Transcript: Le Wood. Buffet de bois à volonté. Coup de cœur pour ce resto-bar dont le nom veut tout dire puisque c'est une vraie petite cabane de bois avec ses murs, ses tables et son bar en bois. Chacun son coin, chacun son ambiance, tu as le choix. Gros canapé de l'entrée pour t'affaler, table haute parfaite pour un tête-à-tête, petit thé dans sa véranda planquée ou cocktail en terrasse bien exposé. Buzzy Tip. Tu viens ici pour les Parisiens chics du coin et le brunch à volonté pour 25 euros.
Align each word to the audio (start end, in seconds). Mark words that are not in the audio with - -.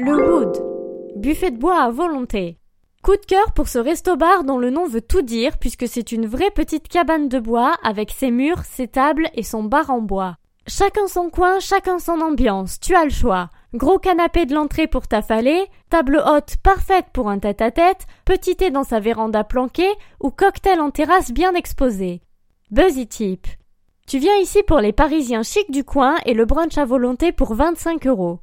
Le 0.00 0.14
Wood. 0.14 0.62
Buffet 1.16 1.50
de 1.50 1.58
bois 1.58 1.82
à 1.82 1.90
volonté. 1.90 2.60
Coup 3.02 3.16
de 3.16 3.26
cœur 3.26 3.50
pour 3.52 3.66
ce 3.66 3.80
resto-bar 3.80 4.44
dont 4.44 4.56
le 4.56 4.70
nom 4.70 4.86
veut 4.86 5.00
tout 5.00 5.22
dire 5.22 5.58
puisque 5.58 5.88
c'est 5.88 6.12
une 6.12 6.28
vraie 6.28 6.52
petite 6.52 6.86
cabane 6.86 7.28
de 7.28 7.40
bois 7.40 7.74
avec 7.82 8.12
ses 8.12 8.30
murs, 8.30 8.62
ses 8.62 8.86
tables 8.86 9.28
et 9.34 9.42
son 9.42 9.64
bar 9.64 9.90
en 9.90 10.00
bois. 10.00 10.36
Chacun 10.68 11.08
son 11.08 11.30
coin, 11.30 11.58
chacun 11.58 11.98
son 11.98 12.20
ambiance, 12.20 12.78
tu 12.78 12.94
as 12.94 13.02
le 13.02 13.10
choix. 13.10 13.50
Gros 13.74 13.98
canapé 13.98 14.46
de 14.46 14.54
l'entrée 14.54 14.86
pour 14.86 15.08
t'affaler, 15.08 15.66
table 15.90 16.22
haute 16.24 16.58
parfaite 16.62 17.06
pour 17.12 17.28
un 17.28 17.40
tête-à-tête, 17.40 18.06
petit 18.24 18.54
thé 18.54 18.70
dans 18.70 18.84
sa 18.84 19.00
véranda 19.00 19.42
planquée 19.42 19.92
ou 20.20 20.30
cocktail 20.30 20.80
en 20.80 20.92
terrasse 20.92 21.32
bien 21.32 21.54
exposé. 21.54 22.20
Buzzy 22.70 23.08
Tip. 23.08 23.48
Tu 24.06 24.18
viens 24.18 24.36
ici 24.36 24.62
pour 24.62 24.78
les 24.78 24.92
Parisiens 24.92 25.42
chics 25.42 25.72
du 25.72 25.82
coin 25.82 26.14
et 26.24 26.34
le 26.34 26.44
brunch 26.44 26.78
à 26.78 26.84
volonté 26.84 27.32
pour 27.32 27.54
25 27.54 28.06
euros. 28.06 28.36